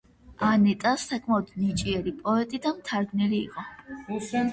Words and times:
ანეტა 0.45 0.93
საკმაოდ 1.01 1.51
ნიჭიერი 1.63 2.13
პოეტი 2.21 2.61
და 2.63 2.73
მთარგმნელი 2.79 3.39
იყო. 3.49 3.67